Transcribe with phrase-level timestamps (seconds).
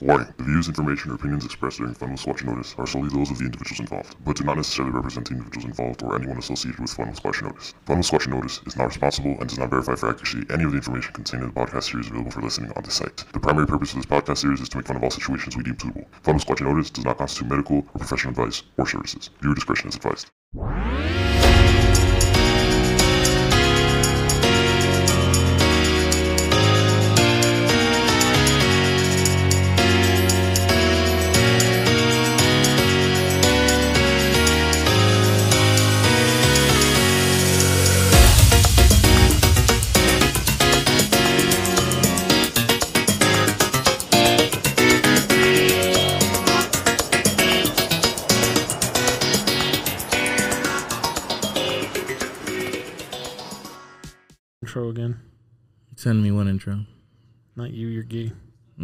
[0.00, 3.30] Warning, the views, information, or opinions expressed during Fun with Squatch Notice are solely those
[3.30, 6.80] of the individuals involved, but do not necessarily represent the individuals involved or anyone associated
[6.80, 7.74] with Fun with Squatch Notice.
[7.86, 10.72] Fun with Squatch Notice is not responsible and does not verify for accuracy any of
[10.72, 13.24] the information contained in the podcast series available for listening on this site.
[13.32, 15.62] The primary purpose of this podcast series is to make fun of all situations we
[15.62, 16.06] deem suitable.
[16.22, 19.30] Fun with Squatch Notice does not constitute medical or professional advice or services.
[19.42, 20.28] Viewer discretion is advised.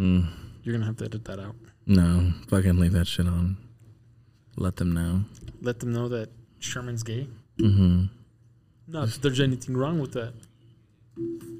[0.01, 0.27] Mm,
[0.63, 1.55] You're gonna have to edit that out.
[1.85, 3.57] no, fucking leave that shit on.
[4.57, 5.25] Let them know.
[5.61, 7.27] Let them know that Sherman's gay.
[7.59, 8.05] Mm-hmm.
[8.87, 10.33] Not that there's anything wrong with that.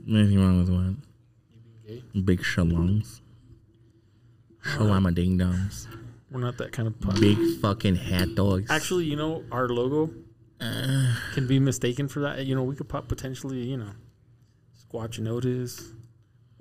[0.09, 0.95] Anything wrong with what?
[1.53, 2.19] You being gay.
[2.21, 3.21] Big shalongs.
[4.63, 5.87] Shalama ding dongs.
[6.31, 7.19] We're not that kind of podcast.
[7.19, 8.69] Big fucking hat dogs.
[8.71, 10.13] Actually, you know, our logo
[10.59, 12.45] Uh, can be mistaken for that.
[12.45, 13.91] You know, we could pop potentially, you know,
[14.79, 15.91] Squatch Notice.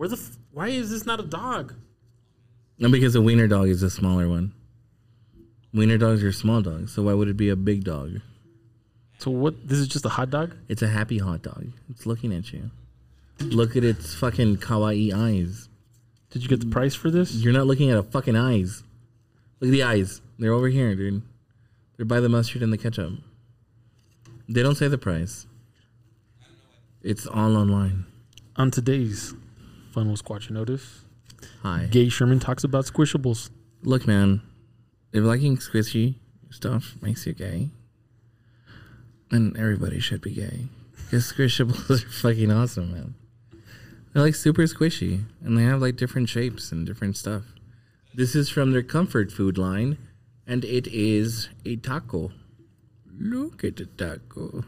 [0.01, 0.17] Where the?
[0.17, 1.75] F- why is this not a dog?
[2.79, 4.55] no, because a wiener dog is a smaller one.
[5.75, 8.23] Wiener dogs are small dogs, so why would it be a big dog?
[9.19, 9.69] So what?
[9.69, 10.57] This is just a hot dog.
[10.71, 11.67] It's a happy hot dog.
[11.91, 12.71] It's looking at you.
[13.41, 15.69] Look at its fucking kawaii eyes.
[16.31, 17.35] Did you get the price for this?
[17.35, 18.83] You're not looking at a fucking eyes.
[19.61, 20.23] Look at the eyes.
[20.39, 21.21] They're over here, dude.
[21.99, 23.19] They're by the mustard and the ketchup.
[24.49, 25.47] They don't say the price.
[27.03, 28.07] It's all online.
[28.57, 29.35] On today's
[29.91, 31.01] Fun with Squatch Notice,
[31.63, 31.89] Hi.
[31.91, 33.51] Gay Sherman talks about squishables.
[33.83, 34.43] Look, man.
[35.13, 36.17] If liking squishy
[36.51, 37.71] stuff makes you gay,
[39.31, 40.69] then everybody should be gay.
[40.95, 43.15] Because squishables are fucking awesome, man.
[44.13, 47.43] They're like super squishy, and they have like different shapes and different stuff.
[48.15, 49.99] This is from their comfort food line,
[50.47, 52.33] and it is a taco.
[53.19, 54.65] Look at the taco.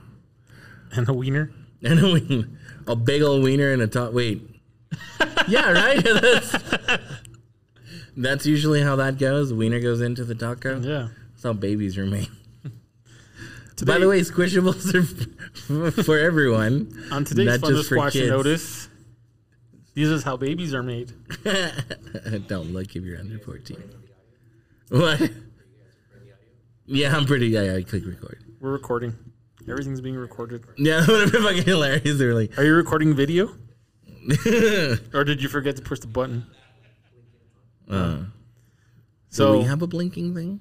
[0.93, 1.53] And a wiener.
[1.85, 2.49] And a wiener.
[2.87, 4.13] A big old wiener and a top.
[4.13, 4.52] Wait.
[5.49, 6.03] yeah, right?
[6.05, 6.57] that's,
[8.17, 9.53] that's usually how that goes.
[9.53, 10.81] Wiener goes into the taco.
[10.81, 11.09] Yeah.
[11.33, 12.29] That's how babies are made.
[13.77, 16.93] Today, By the way, squishables are f- for everyone.
[17.11, 18.29] on today's not Fun just for kids.
[18.29, 18.89] Notice,
[19.95, 21.13] this is how babies are made.
[22.49, 23.77] Don't look if you're under 14.
[24.91, 25.31] What?
[26.87, 27.47] Yeah, I'm pretty.
[27.49, 28.39] Yeah, yeah, I click record.
[28.61, 29.15] We're recording.
[29.69, 30.65] Everything's being recorded.
[30.77, 32.21] Yeah, that would have been fucking hilarious.
[32.21, 33.49] Like, Are you recording video?
[35.15, 36.47] or did you forget to push the button?
[37.91, 38.19] uh,
[39.29, 40.61] So do we have a blinking thing?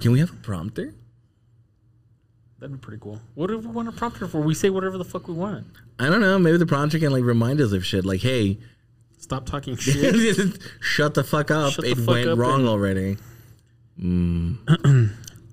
[0.00, 0.94] Can we have a prompter?
[2.60, 3.20] that'd be pretty cool.
[3.34, 4.40] What do we want a prompter for?
[4.40, 5.66] We say whatever the fuck we want.
[6.00, 6.38] I don't know.
[6.40, 8.04] Maybe the prompter can like remind us of shit.
[8.04, 8.58] Like, hey,
[9.20, 10.58] Stop talking shit.
[10.80, 11.74] shut the fuck up.
[11.74, 13.16] The it fuck went up wrong and- already.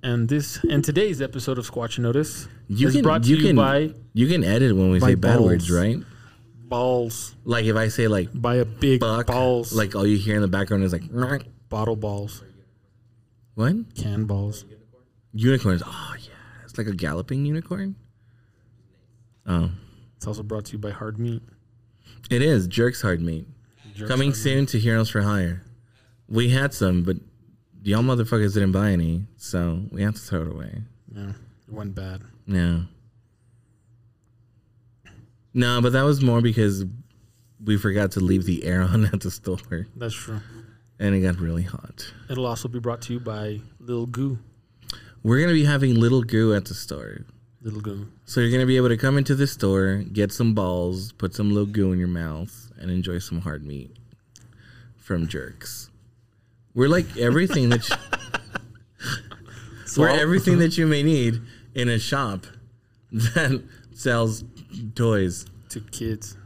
[0.03, 3.47] and this and today's episode of Squatch Notice You is can brought to you you
[3.47, 5.45] can by you can edit when we say bad balls.
[5.47, 5.97] words, right?
[6.69, 7.35] Balls.
[7.43, 9.73] Like if I say like By a big fuck, balls.
[9.73, 11.03] like all you hear in the background is like
[11.69, 12.43] bottle balls.
[13.55, 13.73] what?
[13.95, 14.65] Can balls.
[15.33, 15.83] Unicorns.
[15.85, 16.29] Oh yeah,
[16.63, 17.95] it's like a galloping unicorn.
[19.47, 19.69] Oh,
[20.17, 21.41] It's also brought to you by Hard Meat.
[22.31, 23.45] it is jerks hard meat
[23.93, 24.41] Jerks coming Hard Meat.
[24.43, 25.61] soon to Heroes for Hire.
[26.27, 27.17] We had some, but
[27.83, 30.81] y'all motherfuckers didn't buy any, so we have to throw it away.
[31.15, 31.29] Yeah,
[31.67, 32.21] it went bad.
[32.47, 32.79] Yeah.
[35.55, 36.83] No, but that was more because
[37.63, 40.41] we forgot to leave the air on at the store, That's true.
[40.99, 42.13] and it got really hot.
[42.29, 44.37] It'll also be brought to you by Little Goo.
[45.23, 47.21] We're gonna be having little goo at the store.
[47.61, 48.07] Little Goo.
[48.25, 51.49] So you're gonna be able to come into the store, get some balls, put some
[51.49, 53.95] little goo in your mouth, and enjoy some hard meat
[54.97, 55.89] from Jerks.
[56.75, 57.95] We're like everything that you,
[59.97, 61.41] we're everything that you may need
[61.73, 62.45] in a shop
[63.11, 63.63] that
[63.93, 64.43] sells
[64.95, 66.37] toys to kids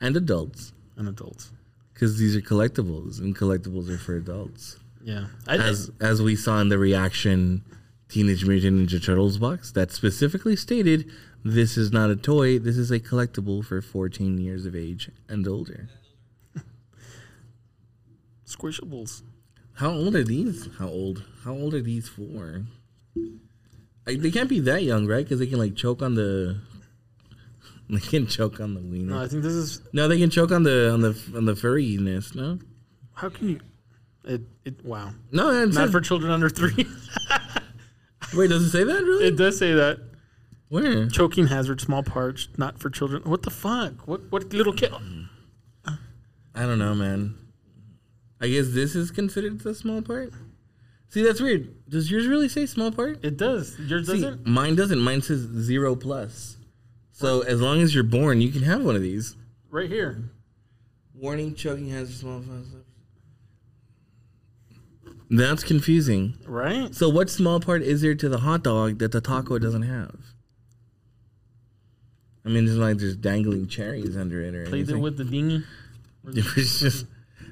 [0.00, 1.50] and adults and adults.
[1.92, 4.78] because these are collectibles and collectibles are for adults.
[5.02, 5.26] Yeah.
[5.46, 7.62] I, As as we saw in the reaction
[8.08, 11.10] Teenage Mutant Ninja Turtles box that specifically stated
[11.44, 15.46] this is not a toy, this is a collectible for 14 years of age and
[15.46, 15.88] older.
[18.46, 19.22] Squishables.
[19.74, 20.68] How old are these?
[20.78, 21.24] How old?
[21.44, 22.64] How old are these for?
[24.06, 25.24] Like, they can't be that young, right?
[25.24, 26.60] Because they can like choke on the
[27.90, 29.12] They can choke on the wiener.
[29.14, 29.82] No, I think this is.
[29.92, 32.34] No, they can choke on the on the on the furriness.
[32.34, 32.58] No,
[33.12, 33.60] How can you?
[34.24, 34.40] It.
[34.64, 34.84] It.
[34.84, 35.10] Wow.
[35.32, 35.92] no, that's Not it.
[35.92, 36.86] for children under three.
[38.34, 39.26] Wait, does it say that really?
[39.26, 39.98] it does say that
[40.70, 41.08] Where?
[41.08, 43.22] choking hazard, small parts, not for children.
[43.24, 44.08] What the fuck?
[44.08, 44.22] What?
[44.32, 44.92] What little kid?
[45.86, 47.34] I don't know, man.
[48.40, 50.32] I guess this is considered the small part.
[51.08, 51.88] See, that's weird.
[51.88, 53.24] Does yours really say small part?
[53.24, 53.78] It does.
[53.78, 54.46] Yours See, doesn't.
[54.46, 55.00] mine doesn't.
[55.00, 56.56] Mine says zero plus.
[57.16, 59.36] So as long as you're born, you can have one of these.
[59.70, 60.24] Right here.
[61.14, 62.68] Warning: choking hazard, small parts.
[65.30, 66.34] That's confusing.
[66.44, 66.92] Right.
[66.94, 70.16] So what small part is there to the hot dog that the taco doesn't have?
[72.44, 75.02] I mean, it's like there's dangling cherries under it or Played it anything.
[75.02, 75.62] with the dinghy.
[76.26, 77.06] It's just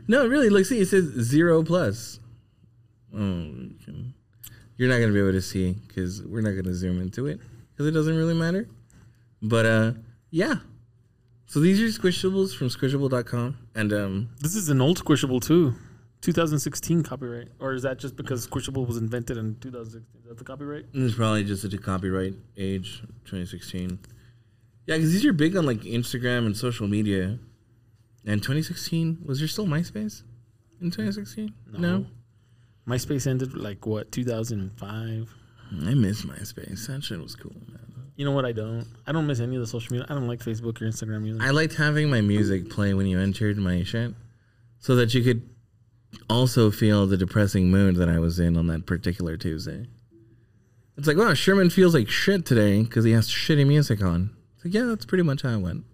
[0.08, 0.48] no, really.
[0.50, 2.18] Look, see, it says zero plus.
[3.14, 3.74] Oh, you
[4.76, 7.38] you're not gonna be able to see because we're not gonna zoom into it
[7.70, 8.66] because it doesn't really matter.
[9.42, 9.92] But uh,
[10.30, 10.56] yeah.
[11.46, 15.74] So these are squishables from squishable.com, and um, This is an old Squishable too.
[16.22, 20.22] 2016 copyright, or is that just because Squishable was invented in 2016?
[20.22, 20.86] Is that the copyright?
[20.94, 23.98] It's probably just a copyright age, 2016.
[24.86, 27.38] Yeah, because these are big on like Instagram and social media.
[28.24, 30.22] And 2016, was there still MySpace
[30.80, 31.52] in 2016?
[31.76, 32.06] No.
[32.86, 35.34] MySpace ended like what 2005.
[35.84, 36.86] I miss MySpace.
[36.86, 37.81] That shit was cool, man.
[38.16, 38.44] You know what?
[38.44, 38.86] I don't.
[39.06, 40.06] I don't miss any of the social media.
[40.08, 41.42] I don't like Facebook or Instagram either.
[41.42, 44.14] I liked having my music play when you entered my shit
[44.78, 45.48] so that you could
[46.28, 49.86] also feel the depressing mood that I was in on that particular Tuesday.
[50.96, 54.30] It's like, wow, Sherman feels like shit today because he has shitty music on.
[54.56, 55.84] It's like, yeah, that's pretty much how it went.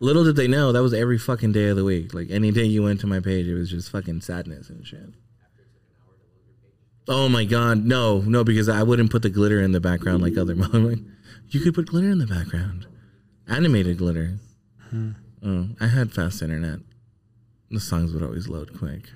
[0.00, 2.12] Little did they know that was every fucking day of the week.
[2.12, 5.14] Like any day you went to my page, it was just fucking sadness and shit.
[7.08, 10.36] Oh my god, no, no, because I wouldn't put the glitter in the background like
[10.36, 10.54] other.
[10.72, 10.98] Like,
[11.48, 12.86] you could put glitter in the background,
[13.48, 14.38] animated glitter.
[14.90, 15.12] Hmm.
[15.44, 16.80] Oh, I had fast internet.
[17.70, 19.08] The songs would always load quick.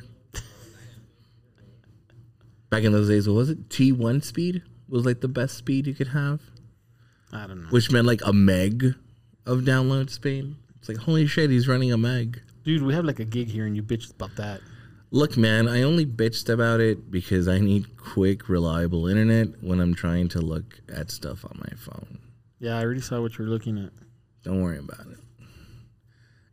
[2.70, 3.68] Back in those days, what was it?
[3.68, 6.40] T1 speed was like the best speed you could have,
[7.32, 8.94] I don't know, which meant like a meg
[9.46, 10.56] of download speed.
[10.78, 12.40] It's like, holy shit, he's running a meg.
[12.64, 12.82] dude.
[12.82, 14.60] We have like a gig here, and you bitched about that.
[15.10, 19.94] Look, man, I only bitched about it because I need quick, reliable internet when I'm
[19.94, 22.18] trying to look at stuff on my phone.
[22.58, 23.92] Yeah, I already saw what you're looking at.
[24.42, 25.18] Don't worry about it.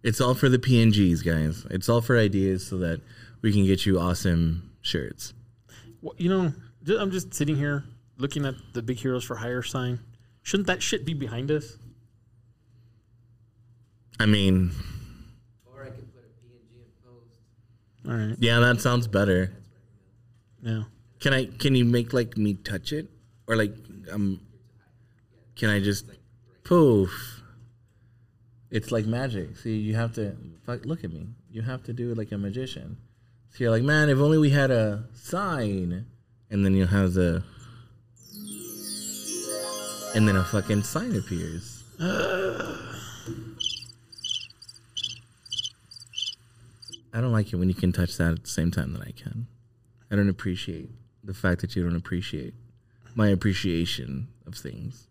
[0.04, 1.66] It's all for the PNGs, guys.
[1.72, 3.02] It's all for ideas so that
[3.42, 5.34] we can get you awesome shirts.
[6.02, 6.54] Well, you know,
[7.00, 7.86] I'm just sitting here
[8.18, 10.00] looking at the Big Heroes for Hire sign.
[10.42, 11.78] Shouldn't that shit be behind us?
[14.20, 14.72] I mean,
[15.66, 17.32] Or I could put a PNG in post.
[18.08, 18.36] All right.
[18.40, 19.54] yeah, that sounds better.
[20.62, 20.84] Yeah.
[21.20, 21.46] Can I?
[21.46, 23.10] Can you make like me touch it,
[23.48, 23.74] or like
[24.12, 24.42] um?
[25.56, 26.06] Can I just
[26.64, 27.42] poof?
[28.70, 29.56] It's like magic.
[29.58, 30.36] See, you have to
[30.66, 31.28] fuck, look at me.
[31.50, 32.98] You have to do it like a magician.
[33.52, 36.08] So you're like, man, if only we had a sign,
[36.50, 37.44] and then you'll have the,
[40.16, 41.84] and then a fucking sign appears.
[47.14, 49.12] I don't like it when you can touch that at the same time that I
[49.12, 49.48] can.
[50.12, 50.90] I don't appreciate
[51.24, 52.54] the fact that you don't appreciate
[53.16, 55.08] my appreciation of things.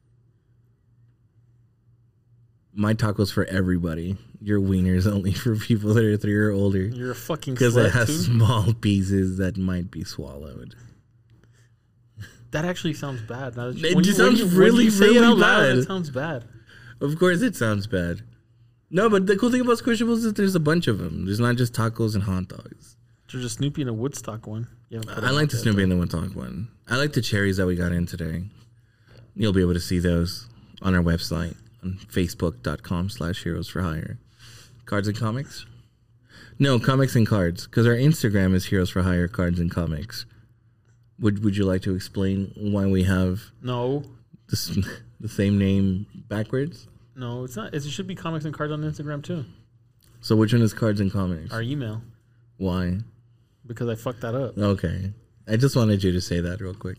[2.74, 4.16] My taco's for everybody.
[4.40, 7.92] Your wiener's only for people that are three or older You're a fucking because it
[7.92, 10.74] has small pieces that might be swallowed.
[12.50, 13.54] That actually sounds bad.
[13.54, 15.78] That you- It you- sounds you- really, it really loud, bad.
[15.78, 16.44] It sounds bad.
[17.00, 18.22] Of course, it sounds bad.
[18.94, 21.24] No, but the cool thing about Squishables is there's a bunch of them.
[21.24, 22.96] There's not just tacos and hot dogs.
[23.32, 24.68] There's a Snoopy and a Woodstock one.
[24.92, 26.68] I like the Snoopy and the Woodstock one.
[26.86, 28.44] I like the cherries that we got in today.
[29.34, 30.46] You'll be able to see those
[30.82, 34.18] on our website on facebook.com slash heroes for hire.
[34.84, 35.64] Cards and comics?
[36.58, 40.26] No, comics and cards, because our Instagram is heroes for hire cards and comics.
[41.18, 44.04] Would Would you like to explain why we have No,
[44.48, 46.88] the same name backwards?
[47.14, 47.74] No, it's not.
[47.74, 49.44] It should be comics and cards on Instagram too.
[50.20, 51.52] So which one is cards and comics?
[51.52, 52.02] Our email
[52.56, 52.98] Why?
[53.66, 54.56] because I fucked that up.
[54.58, 55.12] Okay,
[55.48, 56.98] I just wanted you to say that real quick.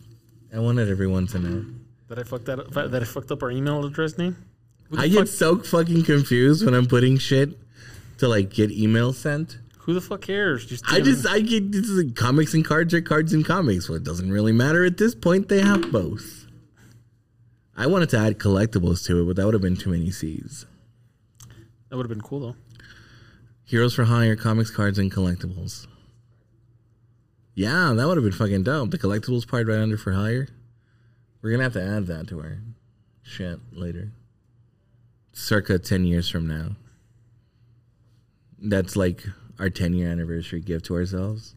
[0.54, 1.66] I wanted everyone to know.
[2.10, 2.72] That I fucked that up.
[2.72, 4.36] That I fucked up our email address name.
[4.92, 7.58] I fuck, get so fucking confused when I'm putting shit
[8.20, 9.58] to like get email sent.
[9.80, 10.66] who the fuck cares?
[10.66, 13.90] Just I just I get this is like comics and cards or cards and comics.
[13.90, 15.50] Well, it doesn't really matter at this point.
[15.50, 16.43] They have both.
[17.76, 20.66] I wanted to add collectibles to it, but that would have been too many C's.
[21.90, 22.56] that would have been cool though.
[23.66, 25.88] Heroes for Hire, comics, cards, and collectibles.
[27.56, 28.92] Yeah, that would have been fucking dope.
[28.92, 30.48] The collectibles part right under for hire.
[31.42, 32.60] We're gonna have to add that to our
[33.22, 34.12] shit later.
[35.32, 36.76] circa 10 years from now.
[38.60, 39.24] That's like
[39.60, 41.56] our 10 year anniversary gift to ourselves.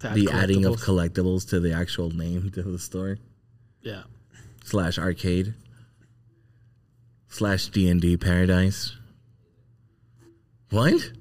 [0.00, 1.10] To add the adding of collectibles.
[1.10, 3.18] collectibles to the actual name to the store
[3.82, 4.02] yeah.
[4.66, 5.54] Slash arcade
[7.28, 8.96] slash D&D paradise.
[10.70, 11.12] What?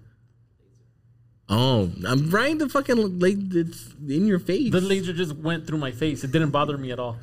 [1.48, 2.58] Oh, I'm right.
[2.58, 4.72] The fucking like it's in your face.
[4.72, 6.24] The laser just went through my face.
[6.24, 7.18] It didn't bother me at all.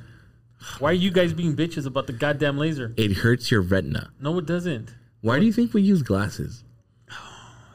[0.78, 2.94] Why are you guys being bitches about the goddamn laser?
[2.96, 4.12] it hurts your retina.
[4.20, 4.94] No, it doesn't.
[5.22, 6.62] Why do you think we use glasses?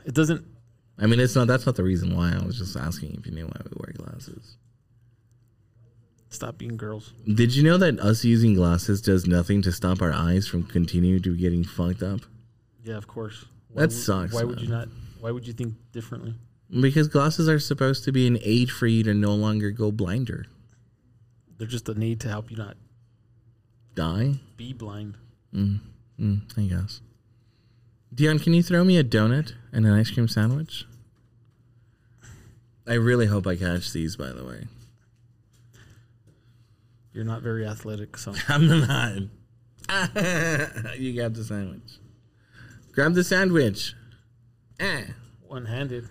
[0.06, 0.46] It doesn't.
[0.98, 1.48] I mean, it's not.
[1.48, 2.34] That's not the reason why.
[2.34, 4.56] I was just asking if you knew why we wear glasses.
[6.30, 7.14] Stop being girls.
[7.26, 11.22] Did you know that us using glasses does nothing to stop our eyes from continuing
[11.24, 12.22] to getting fucked up?
[12.84, 13.46] Yeah, of course.
[13.76, 14.90] That would- sucks, Why would you not?
[15.20, 16.36] Why would you think differently?
[16.70, 20.46] Because glasses are supposed to be an aid for you to no longer go blinder,
[21.58, 22.76] They're just a need to help you not
[23.96, 24.36] die.
[24.58, 25.18] be blind.
[25.54, 25.80] Mm,
[26.58, 27.02] I guess.
[28.14, 30.86] Dion, can you throw me a donut and an ice cream sandwich?
[32.86, 34.16] I really hope I catch these.
[34.16, 34.68] By the way,
[37.18, 39.14] You're not very athletic, so I'm not.
[41.00, 41.98] you got the sandwich.
[42.92, 43.96] Grab the sandwich.
[44.80, 45.02] Ah.
[45.48, 46.08] one-handed.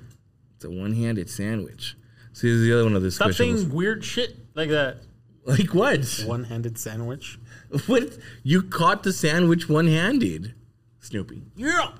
[0.56, 1.94] It's a one-handed sandwich.
[2.32, 3.36] See, this is the other one of the Stop squishables.
[3.36, 4.96] saying weird shit like that.
[5.44, 6.24] Like what?
[6.26, 7.38] One-handed sandwich.
[7.86, 8.18] What?
[8.42, 10.56] You caught the sandwich one-handed,
[10.98, 11.44] Snoopy.
[11.54, 11.90] Yeah.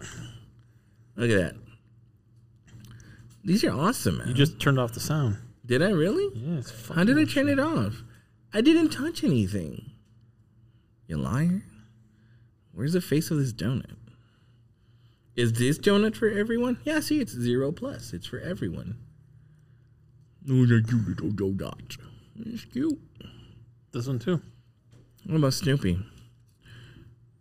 [1.15, 1.55] Look at that.
[3.45, 4.27] These are awesome, man.
[4.27, 5.37] You just turned off the sound.
[5.65, 6.29] did I really?
[6.35, 8.03] Yeah, it's How did I turn it off?
[8.57, 9.91] I didn't touch anything.
[11.07, 11.63] You liar.
[12.73, 13.97] Where's the face of this donut?
[15.35, 16.79] Is this donut for everyone?
[16.83, 18.15] Yeah, see, it's zero plus.
[18.15, 18.97] It's for everyone.
[20.51, 21.99] Oh, that cute little donut.
[22.47, 22.99] It's cute.
[23.93, 24.41] This one too.
[25.27, 25.99] What about Snoopy?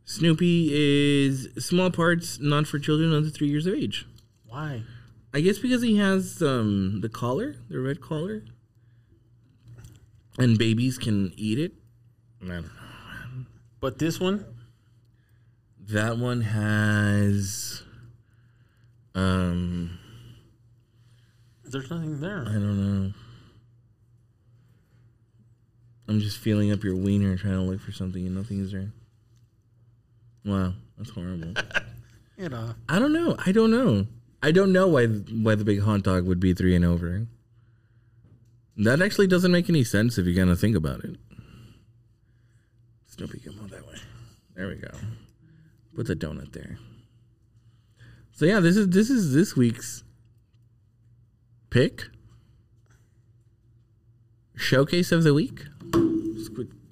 [0.03, 4.05] Snoopy is small parts not for children under three years of age.
[4.45, 4.83] Why?
[5.33, 8.43] I guess because he has um, the collar, the red collar,
[10.39, 11.73] and babies can eat it.
[12.41, 12.69] I don't know.
[13.79, 14.45] But this one,
[15.89, 17.83] That one has,
[19.13, 19.99] um,
[21.63, 22.41] there's nothing there.
[22.47, 23.13] I don't know.
[26.07, 28.91] I'm just feeling up your wiener, trying to look for something, and nothing is there.
[30.43, 31.53] Wow, that's horrible.
[32.37, 33.37] You know, I don't know.
[33.45, 34.07] I don't know.
[34.43, 37.27] I don't know why why the big hot dog would be three and over.
[38.77, 41.15] That actually doesn't make any sense if you kind of think about it.
[43.07, 43.95] Snoopy, come on that way.
[44.55, 44.91] There we go.
[45.95, 46.77] Put the donut there.
[48.33, 50.03] So yeah, this is this is this week's
[51.69, 52.03] pick
[54.55, 55.65] showcase of the week.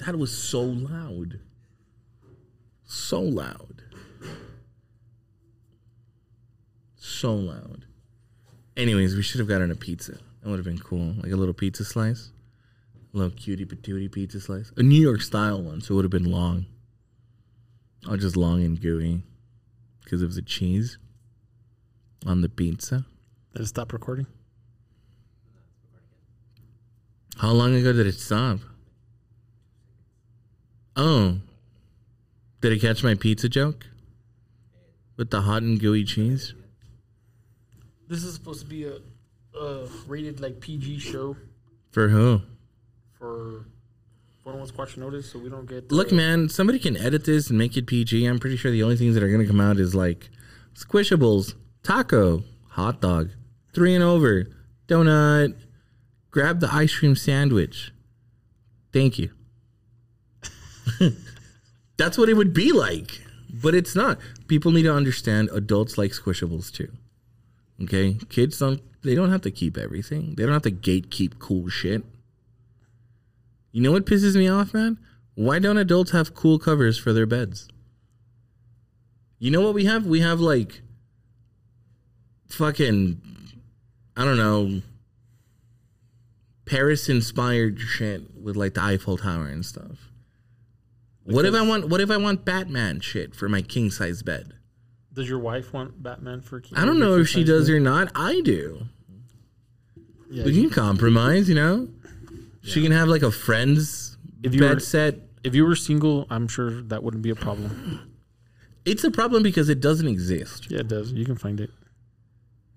[0.05, 1.39] That was so loud,
[2.85, 3.83] so loud.
[6.95, 7.85] so loud.
[8.75, 10.17] Anyways, we should have gotten a pizza.
[10.43, 11.15] That would have been cool.
[11.21, 12.31] Like a little pizza slice.
[13.13, 14.73] A little cutie patootie pizza slice.
[14.75, 16.65] A New York style one, so it would have been long.
[18.09, 19.23] Or just long and gooey.
[20.03, 20.97] Because of the cheese
[22.25, 23.05] on the pizza.
[23.53, 24.27] did it stop recording?
[27.37, 28.59] How long ago did it stop?
[30.97, 31.37] Oh.
[32.59, 33.87] Did it catch my pizza joke?
[35.15, 36.53] With the hot and gooey cheese?
[38.09, 38.97] This is supposed to be a,
[39.59, 41.35] a rated like PG show
[41.91, 42.41] For who?
[43.17, 43.65] for
[44.43, 45.91] one Squatch Notice, so we don't get.
[45.91, 48.25] Look, uh, man, somebody can edit this and make it PG.
[48.25, 50.29] I'm pretty sure the only things that are going to come out is like
[50.75, 53.31] squishables, taco, hot dog,
[53.73, 54.45] three and over,
[54.87, 55.55] donut,
[56.31, 57.93] grab the ice cream sandwich.
[58.91, 59.31] Thank you.
[61.97, 64.19] That's what it would be like, but it's not.
[64.47, 66.91] People need to understand adults like squishables too.
[67.81, 68.17] Okay?
[68.29, 72.03] Kids don't, they don't have to keep everything, they don't have to gatekeep cool shit.
[73.71, 74.99] You know what pisses me off, man?
[75.35, 77.67] Why don't adults have cool covers for their beds?
[79.39, 80.05] You know what we have?
[80.05, 80.81] We have like
[82.47, 83.19] fucking
[84.15, 84.81] I don't know
[86.65, 90.09] Paris inspired shit with like the Eiffel Tower and stuff.
[91.23, 94.53] What if I want what if I want Batman shit for my king size bed?
[95.11, 96.59] Does your wife want Batman for?
[96.59, 96.77] King?
[96.77, 98.11] I don't know if she does or not.
[98.15, 98.87] I do.
[100.33, 101.87] Yeah, We can compromise, you know?
[102.63, 105.19] She can have like a friend's If you bed were- set.
[105.43, 108.09] if you were single, I'm sure that wouldn't be a problem.
[108.85, 110.69] It's a problem because it doesn't exist.
[110.71, 111.11] Yeah, it does.
[111.11, 111.69] You can find it.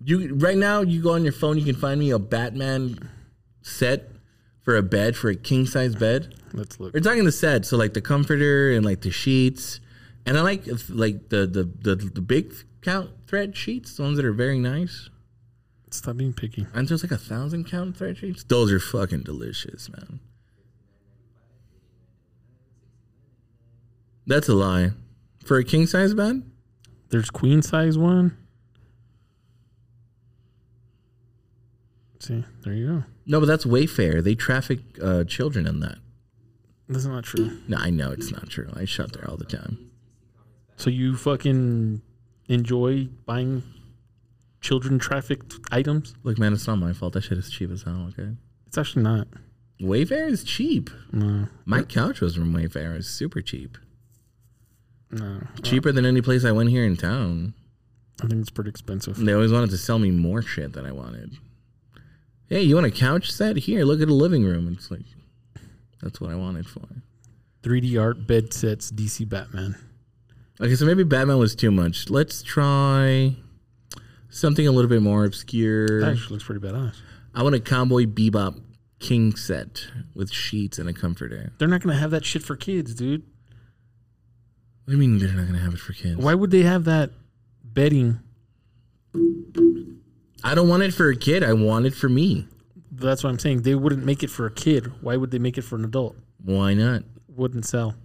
[0.04, 3.08] You right now, you go on your phone, you can find me a Batman
[3.62, 4.10] set
[4.62, 6.34] for a bed for a king size bed.
[6.52, 6.92] Let's look.
[6.94, 9.80] We're talking the set, so like the comforter and like the sheets
[10.26, 14.26] And I like like the the the, the big count thread sheets, the ones that
[14.26, 15.08] are very nice.
[15.90, 16.66] Stop being picky.
[16.74, 18.44] And there's like a thousand count thread sheets.
[18.44, 20.20] Those are fucking delicious, man.
[24.26, 24.90] That's a lie.
[25.44, 26.42] For a king size bed?
[27.10, 28.36] There's queen size one.
[32.18, 33.04] See, there you go.
[33.24, 34.22] No, but that's Wayfair.
[34.24, 35.98] They traffic uh, children in that.
[36.88, 37.58] That's not true.
[37.68, 38.68] No, I know it's not true.
[38.74, 39.90] I shop there all the time.
[40.76, 42.02] So you fucking
[42.48, 43.62] enjoy buying
[44.60, 46.14] children trafficked items?
[46.22, 47.12] Look, man, it's not my fault.
[47.14, 48.10] That shit is cheap as hell.
[48.18, 48.30] Okay.
[48.66, 49.28] It's actually not.
[49.80, 50.90] Wayfair is cheap.
[51.12, 52.96] No, My couch was from Wayfair.
[52.96, 53.76] It's super cheap.
[55.10, 55.40] no.
[55.62, 57.54] Cheaper than any place I went here in town.
[58.22, 59.16] I think it's pretty expensive.
[59.18, 61.36] They always wanted to sell me more shit than I wanted.
[62.48, 63.56] Hey, you want a couch set?
[63.56, 64.72] Here, look at a living room.
[64.72, 65.04] It's like,
[66.00, 66.86] that's what I wanted for.
[67.62, 69.76] 3D art bed sets DC Batman.
[70.60, 72.08] Okay, so maybe Batman was too much.
[72.08, 73.36] Let's try
[74.28, 76.00] something a little bit more obscure.
[76.00, 76.96] That actually looks pretty badass.
[77.34, 78.60] I want a Cowboy Bebop
[78.98, 81.52] king set with sheets and a comforter.
[81.58, 83.22] They're not gonna have that shit for kids, dude.
[84.84, 86.16] What do you mean they're not gonna have it for kids?
[86.16, 87.10] Why would they have that
[87.62, 88.20] bedding?
[90.44, 91.42] I don't want it for a kid.
[91.42, 92.46] I want it for me.
[92.90, 93.62] That's what I'm saying.
[93.62, 94.92] They wouldn't make it for a kid.
[95.02, 96.16] Why would they make it for an adult?
[96.42, 97.02] Why not?
[97.28, 97.96] Wouldn't sell.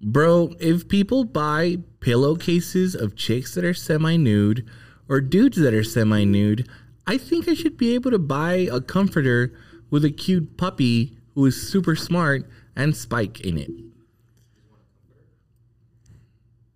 [0.00, 4.66] Bro, if people buy pillowcases of chicks that are semi nude
[5.08, 6.68] or dudes that are semi nude,
[7.06, 9.52] I think I should be able to buy a comforter
[9.90, 13.70] with a cute puppy who is super smart and Spike in it.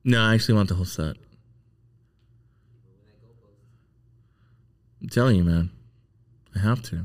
[0.05, 1.17] No, I actually want the whole set.
[5.01, 5.71] I'm telling you, man.
[6.55, 6.97] I have to.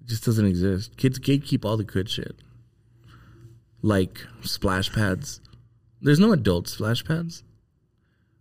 [0.00, 0.96] It just doesn't exist.
[0.96, 2.36] Kids gatekeep all the good shit
[3.82, 5.40] like splash pads.
[6.00, 7.42] There's no adult splash pads.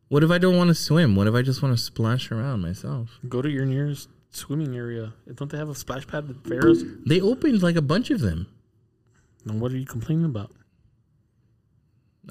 [0.09, 1.15] What if I don't want to swim?
[1.15, 3.19] What if I just want to splash around myself?
[3.27, 5.13] Go to your nearest swimming area.
[5.35, 6.83] Don't they have a splash pad at fairs?
[7.05, 8.47] They opened like a bunch of them.
[9.45, 10.51] And what are you complaining about?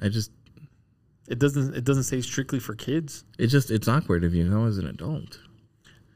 [0.01, 0.31] I just,
[1.27, 1.75] It doesn't.
[1.75, 3.23] It doesn't say strictly for kids.
[3.37, 5.39] it just, it's awkward if you go as an adult.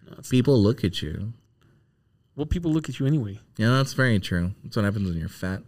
[0.10, 1.34] No, People look at you.
[2.36, 3.40] Well, people look at you anyway?
[3.58, 4.52] Yeah, that's very true.
[4.64, 5.62] That's what happens when you're fat.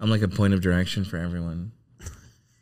[0.00, 1.72] I'm like a point of direction for everyone.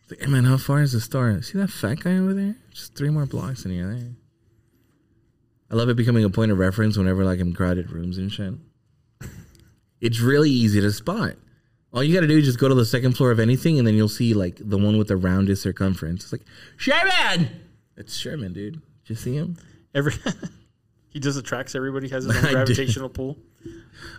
[0.03, 1.41] It's like, hey man, how far is the store?
[1.43, 2.57] See that fat guy over there?
[2.73, 4.11] Just three more blocks and you're there.
[5.71, 8.31] I love it becoming a point of reference whenever like I'm in crowded rooms and
[8.33, 8.55] shit.
[10.01, 11.35] It's really easy to spot.
[11.93, 13.95] All you gotta do is just go to the second floor of anything and then
[13.95, 16.25] you'll see like the one with the roundest circumference.
[16.25, 16.43] It's like,
[16.77, 17.49] Sherman!
[17.97, 18.73] It's Sherman, dude.
[19.05, 19.57] Did you see him?
[19.95, 20.13] Every
[21.11, 22.09] he just attracts everybody.
[22.09, 22.51] Has his I own do.
[22.51, 23.39] gravitational pull.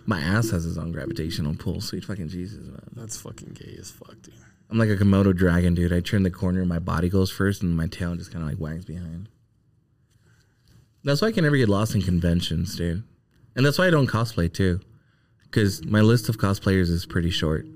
[0.06, 1.82] My ass has his own gravitational pull.
[1.82, 2.80] Sweet fucking Jesus, man.
[2.94, 4.32] That's fucking gay as fuck, dude.
[4.74, 5.92] I'm like a Komodo dragon, dude.
[5.92, 8.50] I turn the corner, and my body goes first, and my tail just kind of
[8.50, 9.28] like wags behind.
[11.04, 13.04] That's why I can never get lost in conventions, dude.
[13.54, 14.80] And that's why I don't cosplay too,
[15.42, 17.66] because my list of cosplayers is pretty short.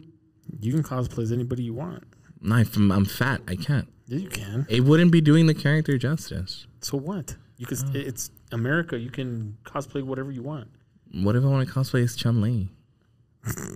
[0.58, 2.02] You can cosplay as anybody you want.
[2.40, 3.42] No, I'm, I'm fat.
[3.46, 3.86] I can't.
[4.06, 4.66] Yeah, you can.
[4.68, 6.66] It wouldn't be doing the character justice.
[6.80, 7.36] So what?
[7.58, 7.78] You can.
[7.78, 7.90] Oh.
[7.94, 8.98] It's America.
[8.98, 10.68] You can cosplay whatever you want.
[11.12, 12.70] What if I want to cosplay as Chun Li?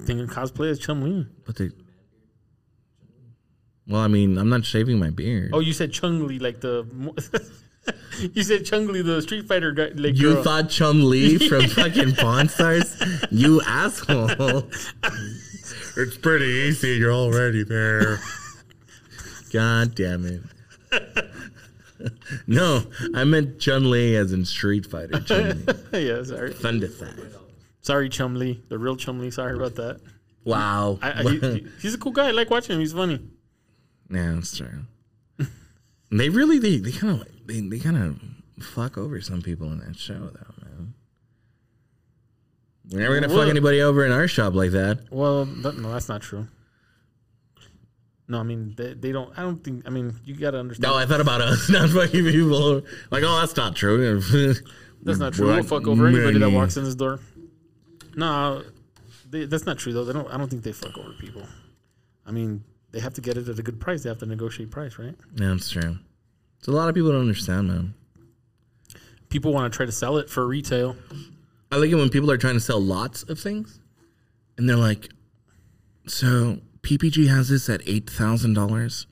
[0.07, 1.29] Then you cosplay as Chun Li.
[1.47, 1.73] But the
[3.89, 5.51] well, I mean, I'm not shaving my beard.
[5.53, 6.87] Oh, you said Chung Li like the.
[8.35, 9.91] you said Chung Li the Street Fighter guy.
[9.95, 10.43] Like you girl.
[10.45, 13.01] thought Chun Li from fucking Pawn Stars?
[13.31, 14.69] You asshole.
[15.97, 16.97] it's pretty easy.
[16.97, 18.19] You're already there.
[19.53, 20.43] God damn it.
[22.47, 25.21] no, I meant Chun Li as in Street Fighter.
[25.21, 26.07] Chun Li.
[26.09, 26.53] yeah, sorry.
[26.53, 27.39] Thunder Thigh.
[27.83, 29.33] Sorry, Chumlee, the real Chumlee.
[29.33, 30.01] Sorry about that.
[30.45, 31.01] Wow.
[31.03, 32.29] I, I, he, he's a cool guy.
[32.29, 32.81] I like watching him.
[32.81, 33.21] He's funny.
[34.11, 34.83] Yeah, that's true.
[36.11, 39.79] they really they they kind of they, they kind of fuck over some people in
[39.81, 40.95] that show though, man.
[42.91, 43.49] We're never gonna fuck What?
[43.49, 45.07] anybody over in our shop like that.
[45.11, 46.49] Well, that, no, that's not true.
[48.29, 49.37] No, I mean they, they don't.
[49.39, 49.87] I don't think.
[49.87, 50.91] I mean you got to understand.
[50.91, 52.83] No, I thought about us not fucking people.
[53.11, 54.21] Like, oh, that's not true.
[55.05, 55.49] That's not true.
[55.49, 57.19] We'll fuck over anybody that walks in this door.
[58.15, 58.63] No,
[59.29, 60.05] they, that's not true though.
[60.05, 60.29] They don't.
[60.33, 61.43] I don't think they fuck over people.
[62.25, 62.63] I mean,
[62.93, 64.03] they have to get it at a good price.
[64.03, 65.15] They have to negotiate price, right?
[65.35, 65.99] Yeah, that's true.
[66.61, 67.95] So a lot of people don't understand, man.
[69.31, 70.97] People want to try to sell it for retail.
[71.71, 73.81] I like it when people are trying to sell lots of things,
[74.59, 75.09] and they're like,
[76.07, 79.07] "So PPG has this at eight thousand dollars.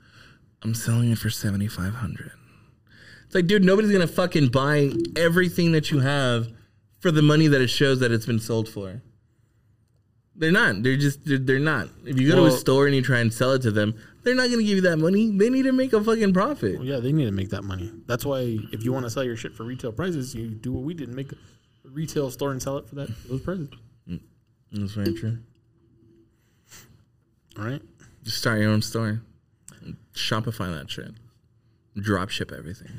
[0.61, 2.31] I'm selling it for seventy five hundred.
[3.25, 6.49] It's like, dude, nobody's gonna fucking buy everything that you have
[6.99, 9.01] for the money that it shows that it's been sold for.
[10.41, 10.81] They're not.
[10.81, 11.87] They're just they're, they're not.
[12.03, 14.33] If you go to a store and you try and sell it to them, they're
[14.33, 15.29] not gonna give you that money.
[15.29, 16.77] They need to make a fucking profit.
[16.79, 17.91] Well, yeah, they need to make that money.
[18.07, 20.81] That's why if you want to sell your shit for retail prices, you do what
[20.81, 21.35] we did, and make a
[21.83, 23.69] retail store and sell it for that those prices.
[24.09, 24.19] Mm,
[24.71, 25.37] that's very true.
[27.59, 27.81] All right.
[28.23, 29.21] Just start your own store.
[30.15, 31.11] Shopify that shit.
[31.95, 32.89] Drop ship everything.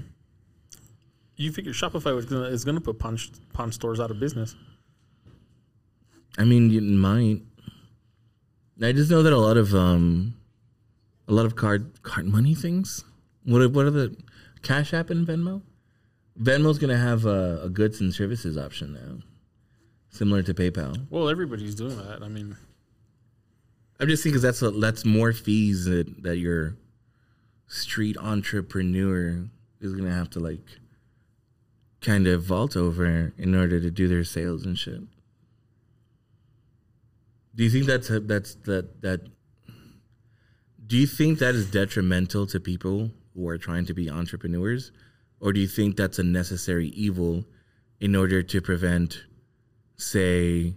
[1.34, 3.18] You figure Shopify was gonna is gonna put pawn,
[3.52, 4.54] pawn stores out of business.
[6.38, 7.42] I mean, you might.
[8.82, 10.34] I just know that a lot of um,
[11.28, 13.04] a lot of card card money things.
[13.44, 14.16] What are, what are the
[14.62, 15.62] Cash App and Venmo?
[16.40, 19.18] Venmo's gonna have a, a goods and services option now,
[20.08, 21.06] similar to PayPal.
[21.10, 22.22] Well, everybody's doing that.
[22.22, 22.56] I mean,
[24.00, 26.76] I'm just thinking that's a, that's more fees that that your
[27.66, 29.48] street entrepreneur
[29.80, 30.66] is gonna have to like
[32.00, 35.02] kind of vault over in order to do their sales and shit.
[37.54, 39.20] Do you think that's a, that's that that?
[40.86, 44.92] Do you think that is detrimental to people who are trying to be entrepreneurs,
[45.40, 47.44] or do you think that's a necessary evil
[48.00, 49.22] in order to prevent,
[49.96, 50.74] say,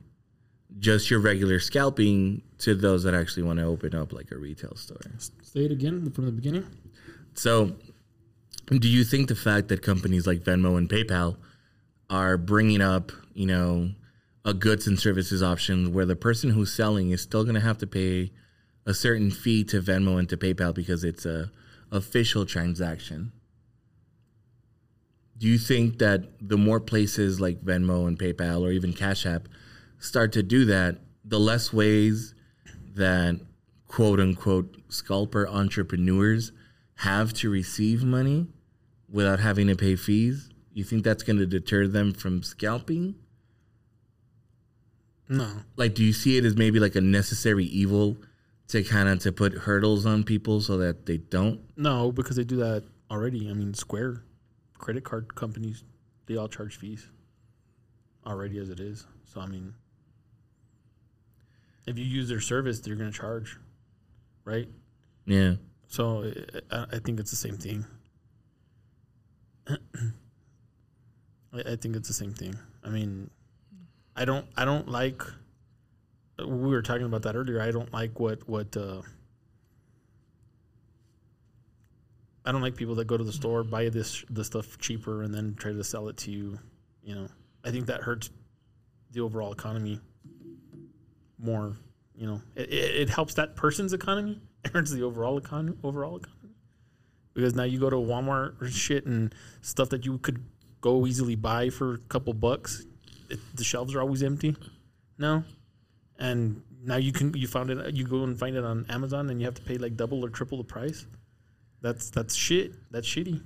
[0.77, 4.75] just your regular scalping to those that actually want to open up like a retail
[4.75, 5.01] store.
[5.41, 6.65] say it again from the beginning.
[7.33, 7.75] So,
[8.67, 11.38] do you think the fact that companies like Venmo and PayPal
[12.09, 13.89] are bringing up, you know,
[14.45, 17.79] a goods and services option where the person who's selling is still going to have
[17.79, 18.31] to pay
[18.86, 21.51] a certain fee to Venmo and to PayPal because it's a
[21.91, 23.31] official transaction?
[25.38, 29.49] Do you think that the more places like Venmo and PayPal or even Cash App
[29.97, 32.36] start to do that, the less ways
[32.95, 33.41] that
[33.88, 36.51] quote unquote scalper entrepreneurs
[36.99, 38.47] have to receive money
[39.10, 40.49] without having to pay fees?
[40.71, 43.15] You think that's going to deter them from scalping?
[45.27, 48.17] No, Like, do you see it as maybe like a necessary evil
[48.67, 51.61] to kind of to put hurdles on people so that they don't?
[51.77, 53.49] no, because they do that already.
[53.49, 54.23] I mean, Square,
[54.77, 55.83] credit card companies,
[56.27, 57.09] they all charge fees
[58.25, 59.05] already as it is.
[59.25, 59.73] So I mean,
[61.88, 63.57] if you use their service, they're gonna charge,
[64.43, 64.67] right?
[65.25, 65.55] Yeah.
[65.88, 66.31] So
[66.71, 67.85] I, I think it's the same thing.
[69.67, 69.77] I,
[71.53, 72.55] I think it's the same thing.
[72.83, 73.29] I mean,
[74.15, 75.21] I don't I don't like.
[76.39, 77.62] We were talking about that earlier.
[77.62, 78.75] I don't like what what.
[78.75, 79.01] Uh,
[82.45, 85.34] I don't like people that go to the store buy this the stuff cheaper and
[85.34, 86.60] then try to sell it to you.
[87.04, 87.28] You know,
[87.63, 88.30] I think that hurts
[89.12, 89.99] the overall economy
[91.39, 91.75] more.
[92.15, 94.39] You know, it, it, it helps that person's economy.
[94.65, 95.78] It hurts the overall economy.
[95.84, 96.56] Overall economy,
[97.36, 100.43] because now you go to Walmart or shit and stuff that you could
[100.82, 102.84] go easily buy for a couple bucks.
[103.29, 104.55] It, the shelves are always empty.
[105.17, 105.43] No,
[106.19, 107.93] and now you can you found it.
[107.93, 110.29] You go and find it on Amazon and you have to pay like double or
[110.29, 111.05] triple the price.
[111.81, 112.73] That's that's shit.
[112.91, 113.41] That's shitty.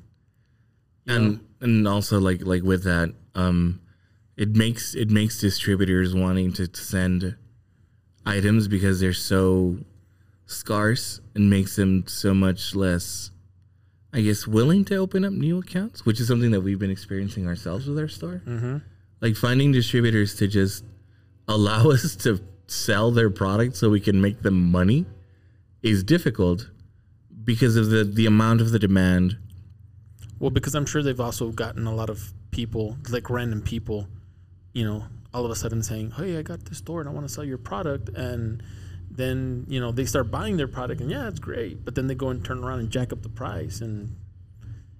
[1.05, 1.39] You and know?
[1.61, 3.81] and also like like with that um
[4.37, 7.35] it makes it makes distributors wanting to send
[8.25, 9.77] items because they're so
[10.45, 13.31] scarce and makes them so much less
[14.13, 17.47] i guess willing to open up new accounts which is something that we've been experiencing
[17.47, 18.77] ourselves with our store Mm-hmm.
[19.21, 20.84] Like finding distributors to just
[21.47, 25.05] allow us to sell their product so we can make them money
[25.82, 26.69] is difficult
[27.43, 29.38] because of the the amount of the demand.
[30.39, 34.08] Well, because I'm sure they've also gotten a lot of people, like random people,
[34.73, 35.03] you know,
[35.34, 37.43] all of a sudden saying, "Hey, I got this store and I want to sell
[37.43, 38.63] your product," and
[39.10, 42.15] then you know they start buying their product and yeah, it's great, but then they
[42.15, 44.15] go and turn around and jack up the price, and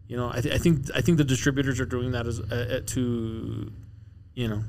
[0.10, 2.80] you know, I, th- I think I think the distributors are doing that as uh,
[2.80, 3.72] uh, to,
[4.40, 4.64] you know,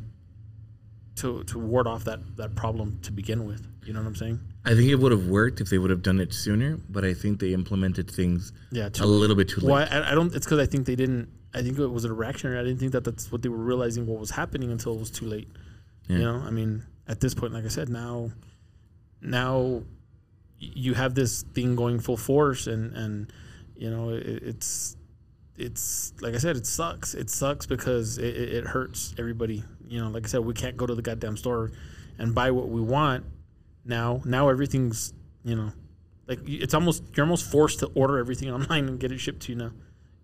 [1.14, 3.64] to to ward off that that problem to begin with.
[3.86, 4.40] You know what I'm saying?
[4.64, 7.14] I think it would have worked if they would have done it sooner, but I
[7.14, 9.70] think they implemented things Yeah, a little bit too late.
[9.70, 10.34] Well, I, I don't.
[10.34, 11.28] It's because I think they didn't.
[11.54, 12.58] I think it was a reactionary.
[12.58, 15.10] I didn't think that that's what they were realizing what was happening until it was
[15.10, 15.48] too late.
[16.08, 16.16] Yeah.
[16.16, 18.32] You know, I mean, at this point, like I said, now,
[19.22, 19.84] now,
[20.58, 23.32] you have this thing going full force, and and
[23.76, 24.96] you know, it, it's
[25.56, 27.14] it's like I said, it sucks.
[27.14, 29.62] It sucks because it, it, it hurts everybody.
[29.86, 31.72] You know, like I said, we can't go to the goddamn store
[32.18, 33.24] and buy what we want
[33.84, 34.22] now.
[34.24, 35.12] Now everything's
[35.44, 35.72] you know,
[36.26, 39.52] like it's almost you're almost forced to order everything online and get it shipped to
[39.52, 39.72] you now.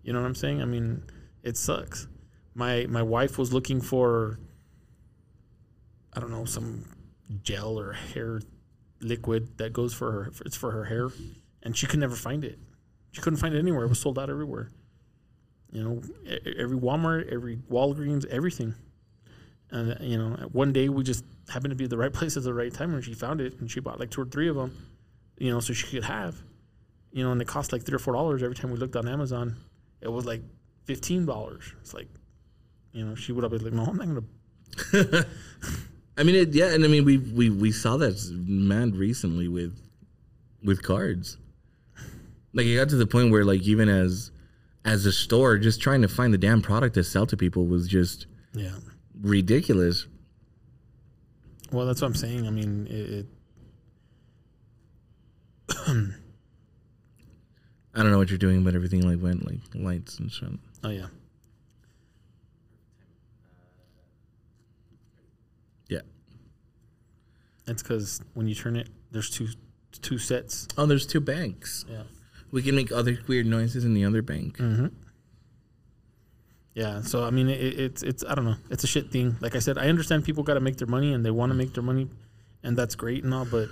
[0.03, 0.61] You know what I'm saying?
[0.61, 1.03] I mean,
[1.43, 2.07] it sucks.
[2.53, 4.39] My my wife was looking for
[6.13, 6.85] I don't know some
[7.43, 8.41] gel or hair
[9.01, 10.31] liquid that goes for her.
[10.45, 11.09] It's for her hair,
[11.63, 12.59] and she could never find it.
[13.11, 13.85] She couldn't find it anywhere.
[13.85, 14.71] It was sold out everywhere.
[15.77, 16.01] You know,
[16.57, 18.73] every Walmart, every Walgreens, everything.
[19.69, 22.41] And you know, one day we just happened to be at the right place at
[22.41, 24.55] the right time when she found it, and she bought like two or three of
[24.55, 24.75] them,
[25.37, 26.41] you know, so she could have,
[27.11, 29.07] you know, and it cost like three or four dollars every time we looked on
[29.07, 29.55] Amazon.
[30.01, 30.41] It was like
[30.85, 31.71] fifteen dollars.
[31.81, 32.07] It's like,
[32.91, 35.25] you know, she would have been like, no, I'm not gonna.
[36.17, 39.79] I mean, it, yeah, and I mean, we we we saw that man recently with
[40.63, 41.37] with cards.
[42.51, 44.31] Like it got to the point where, like, even as
[44.87, 47.87] as a store, just trying to find the damn product to sell to people was
[47.87, 48.77] just Yeah.
[49.21, 50.07] ridiculous.
[51.71, 52.47] Well, that's what I'm saying.
[52.47, 53.09] I mean, it.
[53.09, 53.25] it
[57.93, 60.49] I don't know what you're doing, but everything like went like lights and shit.
[60.83, 61.07] oh yeah.
[65.89, 66.01] Yeah.
[67.65, 69.47] That's because when you turn it, there's two
[70.01, 70.67] two sets.
[70.77, 71.85] Oh, there's two banks.
[71.89, 72.03] Yeah.
[72.51, 74.57] We can make other weird noises in the other bank.
[74.57, 74.87] Mm-hmm.
[76.73, 77.01] Yeah.
[77.01, 78.55] So I mean, it, it's it's I don't know.
[78.69, 79.35] It's a shit thing.
[79.41, 81.55] Like I said, I understand people got to make their money and they want to
[81.55, 82.09] make their money,
[82.63, 83.45] and that's great and all.
[83.45, 83.69] But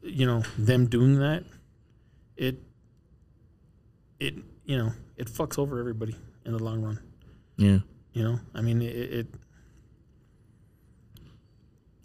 [0.00, 1.44] you know, them doing that,
[2.36, 2.62] it
[4.20, 7.00] it you know it fucks over everybody in the long run.
[7.56, 7.78] Yeah.
[8.12, 9.26] You know, I mean, it, it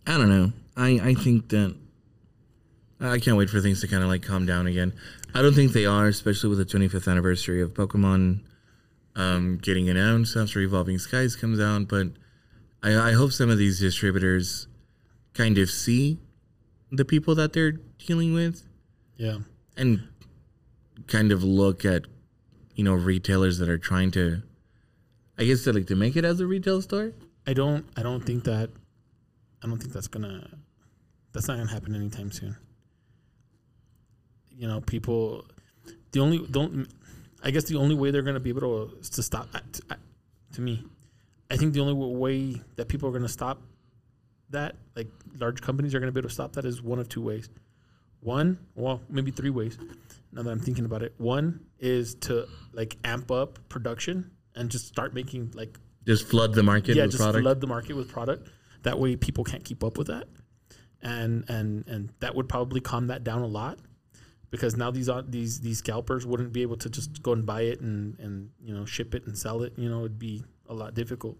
[0.07, 0.51] I don't know.
[0.75, 1.75] I I think that
[3.01, 4.93] I can't wait for things to kind of like calm down again.
[5.33, 8.41] I don't think they are, especially with the 25th anniversary of Pokemon
[9.15, 11.87] um, getting announced after Evolving Skies comes out.
[11.87, 12.07] But
[12.83, 14.67] I, I hope some of these distributors
[15.33, 16.19] kind of see
[16.91, 18.67] the people that they're dealing with
[19.17, 19.37] yeah.
[19.77, 20.07] and
[21.07, 22.05] kind of look at
[22.75, 24.41] you know retailers that are trying to,
[25.37, 27.13] I guess, to like to make it as a retail store.
[27.45, 28.69] I don't I don't think that
[29.63, 30.49] I don't think that's gonna
[31.33, 32.57] that's not gonna happen anytime soon.
[34.59, 35.45] You know, people
[36.11, 36.85] the only don't
[37.41, 39.81] I guess the only way they're gonna be able to to stop to,
[40.55, 40.83] to me,
[41.49, 43.61] I think the only way that people are gonna stop
[44.49, 45.07] that, like
[45.39, 47.49] large companies are gonna be able to stop that is one of two ways.
[48.19, 49.77] One, well, maybe three ways.
[50.33, 54.87] Now that I'm thinking about it, one is to like amp up production and just
[54.87, 57.43] start making like Just flood the market yeah, with just product.
[57.43, 58.49] flood the market with product.
[58.83, 60.27] That way, people can't keep up with that,
[61.01, 63.79] and and and that would probably calm that down a lot,
[64.51, 67.81] because now these these these scalpers wouldn't be able to just go and buy it
[67.81, 69.73] and and you know ship it and sell it.
[69.77, 71.37] You know, it'd be a lot difficult.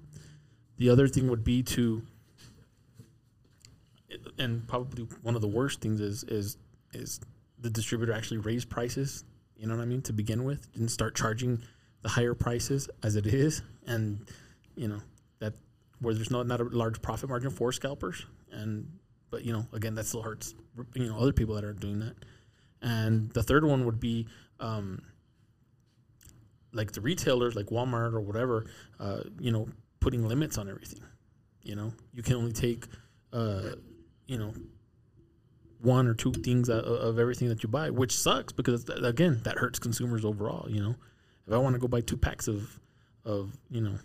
[0.78, 2.02] The other thing would be to,
[4.38, 6.58] and probably one of the worst things is is
[6.94, 7.20] is
[7.60, 9.24] the distributor actually raise prices.
[9.58, 11.62] You know what I mean to begin with, and start charging
[12.02, 14.26] the higher prices as it is, and
[14.76, 15.02] you know
[15.40, 15.54] that
[16.00, 18.88] where there's not not a large profit margin for scalpers, and
[19.32, 20.54] but you know again that still hurts
[20.94, 22.16] you know other people that are doing that,
[22.82, 24.28] and the third one would be
[24.60, 25.02] um,
[26.74, 28.66] like the retailers like Walmart or whatever,
[29.00, 29.68] uh, you know,
[30.00, 31.02] putting limits on everything.
[31.64, 32.86] You know, you can only take,
[33.34, 33.72] uh,
[34.28, 34.54] you know,
[35.82, 39.58] one or two things of, of everything that you buy, which sucks because again that
[39.58, 40.70] hurts consumers overall.
[40.70, 40.96] You know,
[41.48, 42.80] if I want to go buy two packs of,
[43.26, 43.96] of you know,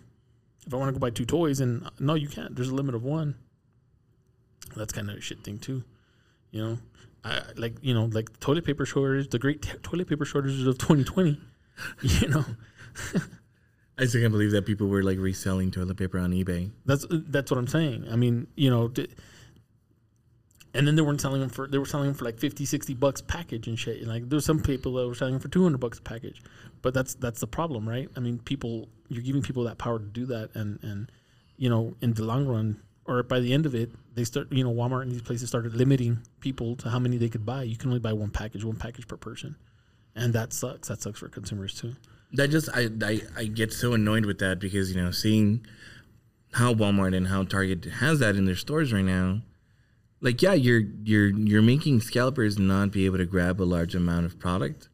[0.65, 2.55] if I want to go buy two toys and no, you can't.
[2.55, 3.35] There's a limit of one.
[4.75, 5.83] That's kind of a shit thing too.
[6.51, 6.77] You know,
[7.25, 10.77] I like you know like toilet paper shortage, the great t- toilet paper shortages of
[10.77, 11.39] 2020.
[12.01, 12.45] You know,
[13.97, 16.71] I still can't believe that people were like reselling toilet paper on eBay.
[16.85, 18.07] That's that's what I'm saying.
[18.09, 19.09] I mean, you know, d-
[20.73, 22.93] and then they weren't selling them for they were selling them for like 50, 60
[22.93, 23.99] bucks package and shit.
[23.99, 26.41] And Like there's some people that were selling them for 200 bucks a package.
[26.81, 28.09] But that's that's the problem, right?
[28.15, 31.11] I mean, people you're giving people that power to do that and and
[31.57, 34.63] you know, in the long run or by the end of it, they start, you
[34.63, 37.63] know, Walmart and these places started limiting people to how many they could buy.
[37.63, 39.55] You can only buy one package, one package per person.
[40.15, 40.87] And that sucks.
[40.87, 41.95] That sucks for consumers too.
[42.33, 45.65] That just I, I I get so annoyed with that because you know seeing
[46.53, 49.41] how Walmart and how Target has that in their stores right now.
[50.21, 54.25] Like yeah, you're you're you're making scalpers not be able to grab a large amount
[54.25, 54.89] of product,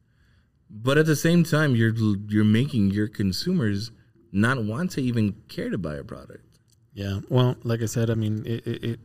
[0.70, 1.94] but at the same time you're
[2.28, 3.92] you're making your consumers
[4.32, 6.51] not want to even care to buy a product.
[6.94, 7.20] Yeah.
[7.30, 9.00] Well, like I said, I mean, it, it, it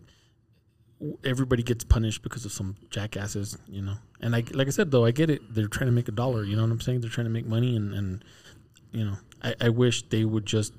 [1.24, 3.96] everybody gets punished because of some jackasses, you know.
[4.20, 5.42] And I, like I said, though, I get it.
[5.54, 6.44] They're trying to make a dollar.
[6.44, 7.00] You know what I'm saying?
[7.00, 8.24] They're trying to make money, and and
[8.92, 10.72] you know, I, I wish they would just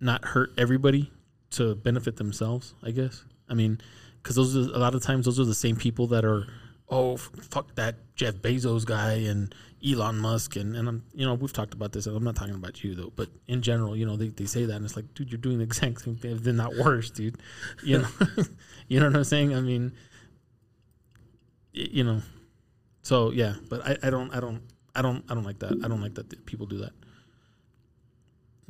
[0.00, 1.12] not hurt everybody
[1.50, 2.74] to benefit themselves.
[2.82, 3.24] I guess.
[3.48, 3.80] I mean,
[4.22, 6.46] because those are, a lot of times those are the same people that are,
[6.88, 9.54] oh fuck that Jeff Bezos guy and
[9.86, 12.06] Elon Musk and and I'm you know we've talked about this.
[12.06, 14.74] I'm not talking about you though, but in general, you know they, they say that
[14.74, 17.38] and it's like, dude, you're doing the exact same thing, if not worse, dude.
[17.82, 18.08] You know,
[18.88, 19.54] you know what I'm saying?
[19.54, 19.92] I mean,
[21.72, 22.22] you know,
[23.02, 24.62] so yeah, but I, I don't I don't
[24.94, 25.80] I don't I don't like that.
[25.84, 26.92] I don't like that people do that.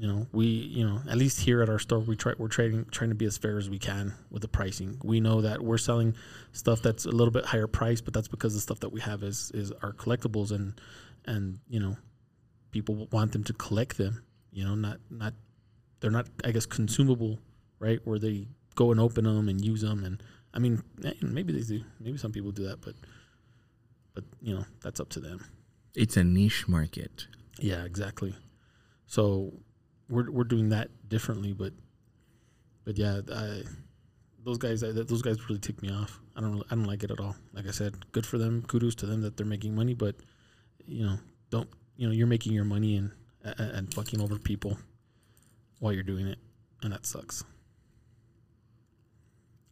[0.00, 2.86] You know, we you know at least here at our store we try we're trading
[2.90, 4.96] trying to be as fair as we can with the pricing.
[5.04, 6.14] We know that we're selling
[6.52, 9.22] stuff that's a little bit higher price, but that's because the stuff that we have
[9.22, 10.80] is is our collectibles and
[11.26, 11.98] and you know
[12.70, 14.24] people want them to collect them.
[14.50, 15.34] You know, not not
[16.00, 17.38] they're not I guess consumable,
[17.78, 18.00] right?
[18.04, 20.22] Where they go and open them and use them and
[20.54, 21.84] I mean eh, maybe they do.
[22.00, 22.94] Maybe some people do that, but
[24.14, 25.44] but you know that's up to them.
[25.94, 27.26] It's a niche market.
[27.58, 28.34] Yeah, exactly.
[29.06, 29.52] So
[30.10, 31.72] we're we're doing that differently, but
[32.84, 33.62] but yeah, I,
[34.44, 36.20] those guys I, those guys really tick me off.
[36.36, 37.36] I don't I don't like it at all.
[37.52, 38.62] Like I said, good for them.
[38.66, 40.16] Kudos to them that they're making money, but
[40.86, 41.16] you know,
[41.50, 43.12] don't you know you're making your money and
[43.44, 44.78] and, and fucking over people
[45.78, 46.38] while you're doing it,
[46.82, 47.44] and that sucks.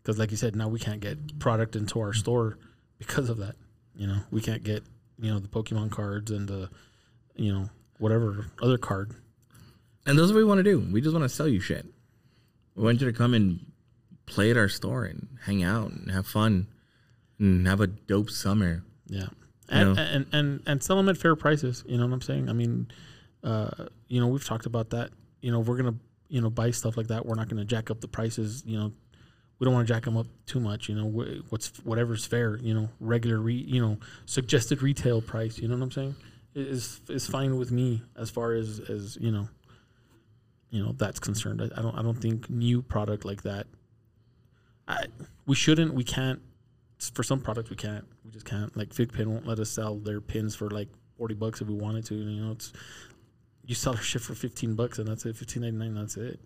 [0.03, 2.59] Because like you said, now we can't get product into our store
[2.99, 3.57] because of that.
[3.95, 4.85] You know, we can't get
[5.19, 6.71] you know the Pokemon cards and the
[7.35, 9.15] you know whatever other card.
[10.09, 10.81] And that's what we want to do.
[10.91, 11.85] We just want to sell you shit.
[12.75, 13.61] We want you to come and
[14.25, 16.67] play at our store and hang out and have fun
[17.39, 18.85] and have a dope summer.
[19.07, 19.27] Yeah,
[19.69, 21.85] and and, and and sell them at fair prices.
[21.87, 22.49] You know what I'm saying?
[22.49, 22.89] I mean,
[23.45, 25.11] uh, you know, we've talked about that.
[25.41, 25.97] You know, we're gonna
[26.29, 27.27] you know buy stuff like that.
[27.27, 28.63] We're not gonna jack up the prices.
[28.65, 28.93] You know,
[29.59, 30.89] we don't want to jack them up too much.
[30.89, 31.07] You know,
[31.51, 32.57] what's whatever's fair.
[32.59, 35.59] You know, regular re you know suggested retail price.
[35.59, 36.17] You know what I'm saying?
[36.55, 39.49] Is is fine with me as far as as you know.
[40.71, 41.63] You know that's concerned.
[41.63, 43.67] I, I don't I don't think new product like that.
[44.87, 45.05] I
[45.47, 45.95] we shouldn't.
[45.95, 46.41] We can't
[47.15, 48.05] for some products we can't.
[48.25, 48.77] We just can't.
[48.77, 52.05] Like FiGPiN won't let us sell their pins for like forty bucks if we wanted
[52.07, 52.15] to.
[52.15, 52.73] You know, it's
[53.65, 55.37] you sell their shit for fifteen bucks and that's it.
[55.37, 55.95] Fifteen ninety nine.
[55.95, 56.41] That's it.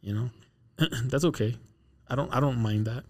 [0.00, 0.30] You know,
[1.04, 1.56] that's okay.
[2.08, 2.32] I don't.
[2.34, 3.04] I don't mind that.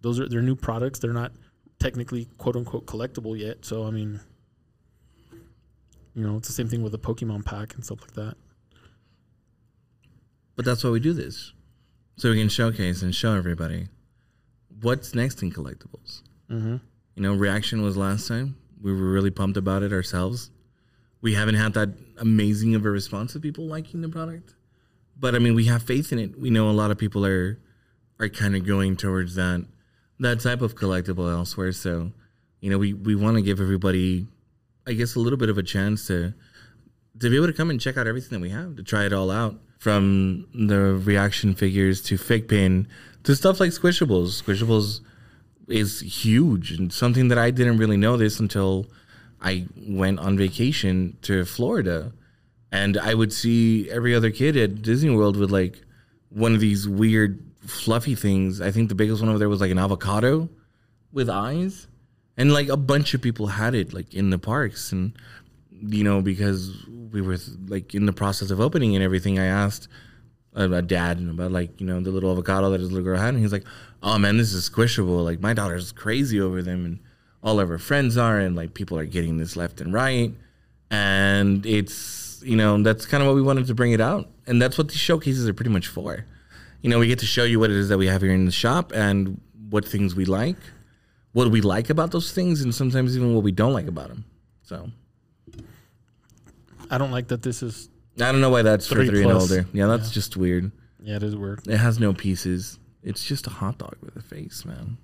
[0.00, 0.98] Those are they're new products.
[0.98, 1.32] They're not
[1.78, 3.64] technically quote unquote collectible yet.
[3.64, 4.20] So I mean,
[6.14, 8.36] you know, it's the same thing with the Pokemon pack and stuff like that.
[10.56, 11.52] But that's why we do this.
[12.16, 13.88] So we can showcase and show everybody
[14.80, 16.22] what's next in collectibles.
[16.50, 16.76] Mm-hmm.
[17.14, 18.56] You know, reaction was last time.
[18.80, 20.50] We were really pumped about it ourselves.
[21.20, 24.54] We haven't had that amazing of a response of people liking the product.
[25.18, 26.38] But I mean, we have faith in it.
[26.38, 27.60] We know a lot of people are
[28.18, 29.66] are kind of going towards that
[30.18, 31.72] that type of collectible elsewhere.
[31.72, 32.12] So,
[32.60, 34.26] you know, we, we want to give everybody
[34.86, 36.34] I guess a little bit of a chance to
[37.20, 39.12] to be able to come and check out everything that we have, to try it
[39.12, 39.56] all out.
[39.82, 42.86] From the reaction figures to FiGPiN
[43.24, 44.40] to stuff like squishables.
[44.40, 45.00] Squishables
[45.66, 48.86] is huge and something that I didn't really know this until
[49.40, 52.12] I went on vacation to Florida.
[52.70, 55.82] And I would see every other kid at Disney World with like
[56.28, 58.60] one of these weird fluffy things.
[58.60, 60.48] I think the biggest one over there was like an avocado
[61.12, 61.88] with eyes.
[62.36, 65.12] And like a bunch of people had it like in the parks and
[65.80, 69.88] you know because we were like in the process of opening and everything I asked
[70.54, 73.42] a, dad about like you know the little avocado that his little girl had and
[73.42, 73.64] he's like
[74.02, 75.24] oh man this is squishable.
[75.24, 77.00] Like my daughter's crazy over them and
[77.42, 80.32] all of her friends are and like people are getting this left and right.
[80.90, 84.60] And it's you know that's kind of what we wanted to bring it out and
[84.60, 86.26] that's what these showcases are pretty much for.
[86.82, 88.44] You know we get to show you what it is that we have here in
[88.44, 90.56] the shop and what things we like
[91.32, 94.24] what we like about those things and sometimes even what we don't like about them
[94.62, 94.90] so
[96.92, 97.88] I don't like that this is.
[98.20, 99.66] I don't know why that's Three for three and older.
[99.72, 100.14] Yeah, that's Yeah.
[100.14, 100.70] just weird.
[101.02, 101.66] Yeah, it is weird.
[101.66, 102.78] It has no pieces.
[103.02, 104.98] It's just a hot dog with a face, man.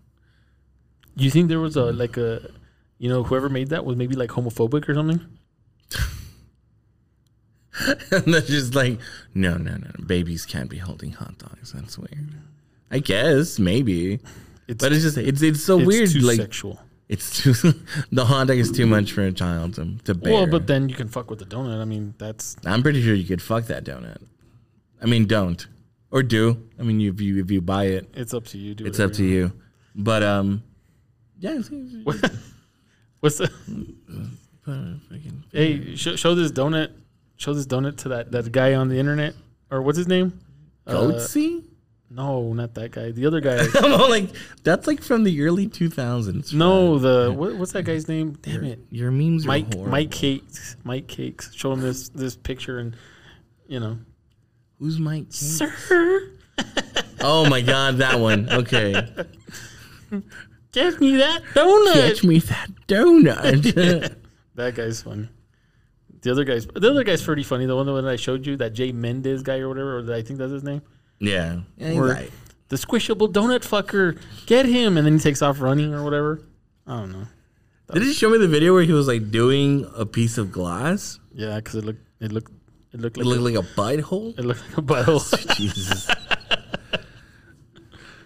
[1.16, 2.50] You think there was a like a,
[2.98, 5.20] you know, whoever made that was maybe like homophobic or something?
[8.10, 8.98] and they're just like,
[9.34, 10.04] no, no, no, no.
[10.06, 11.72] Babies can't be holding hot dogs.
[11.72, 12.28] That's weird.
[12.90, 14.20] I guess maybe,
[14.66, 16.22] It's but it's just it's it's so it's weird.
[16.22, 16.80] like sexual.
[17.08, 17.52] It's too
[18.12, 20.32] the hot dog is too much for a child to to bear.
[20.32, 21.80] Well, but then you can fuck with the donut.
[21.80, 24.22] I mean, that's I'm pretty sure you could fuck that donut.
[25.00, 25.66] I mean, don't
[26.10, 26.68] or do.
[26.78, 28.74] I mean, if you if you buy it, it's up to you.
[28.74, 29.52] Do it's up to you.
[29.94, 30.62] But um,
[31.38, 31.60] yeah.
[33.20, 33.50] What's the?
[35.52, 36.92] Hey, show, show this donut.
[37.36, 39.34] Show this donut to that that guy on the internet,
[39.70, 40.40] or what's his name?
[40.86, 41.64] Uh, Goatse?
[42.10, 43.10] No, not that guy.
[43.10, 43.58] The other guy.
[43.74, 44.30] I'm all like,
[44.62, 46.54] that's like from the early 2000s.
[46.54, 48.38] no, the what, what's that guy's name?
[48.40, 49.76] Damn Your, it, your memes are Mike.
[49.76, 50.76] Mike Cakes.
[50.84, 51.54] Mike Cakes.
[51.54, 52.96] Show him this this picture and,
[53.66, 53.98] you know,
[54.78, 55.26] Who's Mike?
[55.26, 55.38] Cakes?
[55.38, 56.32] sir,
[57.20, 58.48] Oh my god, that one.
[58.48, 58.92] Okay.
[60.72, 61.92] get me that donut.
[61.92, 64.16] Catch me that donut.
[64.54, 65.28] That guy's funny.
[66.22, 67.66] The other guy's the other guy's pretty funny.
[67.66, 70.38] The one that I showed you, that Jay Mendez guy or whatever, or I think
[70.38, 70.82] that's his name.
[71.20, 71.60] Yeah.
[71.76, 72.30] yeah he's Or- right.
[72.68, 74.98] The squishable donut fucker, get him!
[74.98, 76.42] And then he takes off running or whatever.
[76.86, 77.26] I don't know.
[77.94, 81.18] Did he show me the video where he was like doing a piece of glass?
[81.32, 82.52] Yeah, because it looked it looked
[82.92, 84.34] It looked It like looked a, like a bite hole.
[84.36, 85.56] it looked like a butthole.
[85.56, 86.10] Jesus.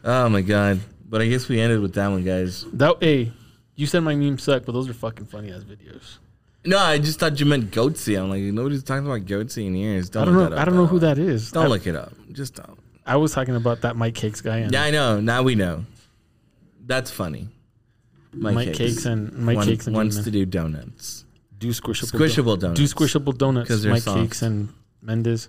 [0.04, 0.80] oh my god!
[1.08, 2.64] But I guess we ended with that one, guys.
[2.72, 3.32] that hey,
[3.76, 6.18] you said my memes suck, but those are fucking funny ass videos.
[6.64, 8.16] No, I just thought you meant goatse.
[8.20, 10.10] I'm like, nobody's talking about goatse in years.
[10.10, 10.50] Don't I don't look know.
[10.50, 11.50] that up I don't know who that is.
[11.50, 12.12] Don't I, look it up.
[12.30, 12.78] Just don't.
[13.06, 15.20] I was talking about that Mike Cakes guy and Yeah, I know.
[15.20, 15.84] Now we know.
[16.86, 17.48] That's funny.
[18.34, 19.04] Mike, Cakes.
[19.04, 21.24] and Mike one- Cakes and wants to do donuts.
[21.58, 22.80] do squishable Squishable don- donuts.
[22.80, 23.68] Do squishable donuts.
[23.68, 24.20] 'Cause they're Mike soft.
[24.20, 24.68] Cakes and
[25.02, 25.48] Mendes.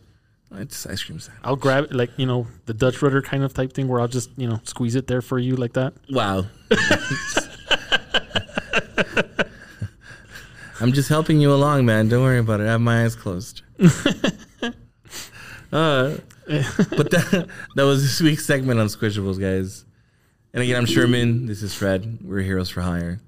[0.56, 1.42] It's ice cream sandwich.
[1.44, 4.08] I'll grab it like you know the Dutch rudder kind of type thing where I'll
[4.08, 5.94] just you know squeeze it there for you like that.
[6.12, 6.46] Wow.
[10.82, 12.10] I'm just helping you along, man.
[12.10, 12.64] Don't worry about it.
[12.68, 13.62] I have my eyes closed.
[15.72, 16.16] uh,
[16.48, 19.86] but that, that was this week's segment on Squishables, guys.
[20.54, 21.46] And again, I'm Sherman.
[21.46, 22.20] This is Fred.
[22.24, 23.20] We're Heroes for Hire.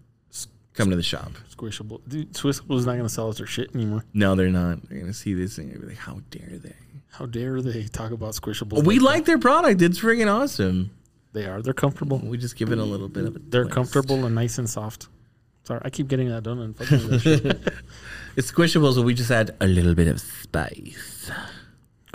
[0.73, 1.31] Come to the shop.
[1.49, 2.01] Squishable.
[2.07, 4.03] Dude, Squishable is not gonna sell us their shit anymore.
[4.13, 4.81] No, they're not.
[4.89, 6.75] They're going to see this thing and be like, how dare they?
[7.11, 8.83] How dare they talk about squishables?
[8.85, 9.03] We that.
[9.05, 9.81] like their product.
[9.81, 10.91] It's freaking awesome.
[11.31, 11.61] They are.
[11.61, 12.17] They're comfortable.
[12.17, 13.73] We just give it a little bit of a They're twist.
[13.73, 15.07] comfortable and nice and soft.
[15.63, 17.61] Sorry, I keep getting that done and fucking.
[18.35, 21.31] It's squishables, but we just add a little bit of spice.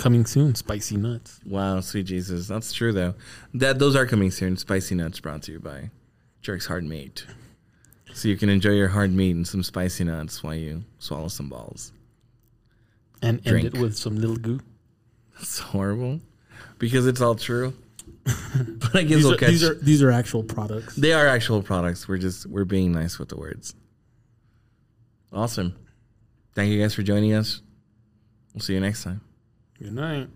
[0.01, 1.40] Coming soon, spicy nuts.
[1.44, 2.48] Wow, sweet Jesus.
[2.48, 3.14] That's true though.
[3.53, 4.57] That those are coming soon.
[4.57, 5.90] Spicy nuts brought to you by
[6.40, 7.26] Jerk's Hard Meat.
[8.14, 11.51] So you can enjoy your hard meat and some spicy nuts while you swallow some
[11.51, 11.92] balls.
[13.20, 13.66] And end Drink.
[13.74, 14.61] it with some little goo.
[15.36, 16.20] That's horrible.
[16.78, 17.74] Because it's all true.
[18.24, 20.96] but I guess These we'll are, catch these are these are actual products.
[20.96, 22.09] they are actual products.
[22.09, 23.74] We're just we're being nice with the words.
[25.30, 25.76] Awesome.
[26.55, 27.61] Thank you guys for joining us.
[28.55, 29.20] We'll see you next time.
[29.81, 30.28] Good night.